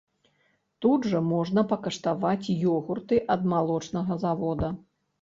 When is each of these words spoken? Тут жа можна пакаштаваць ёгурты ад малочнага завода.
Тут 0.85 1.05
жа 1.11 1.21
можна 1.33 1.65
пакаштаваць 1.75 2.51
ёгурты 2.75 3.23
ад 3.39 3.49
малочнага 3.55 4.23
завода. 4.29 4.77